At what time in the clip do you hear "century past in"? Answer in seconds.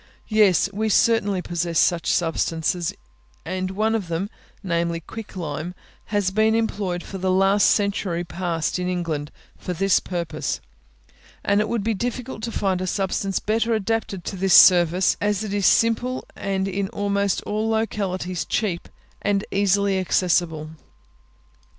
7.69-8.89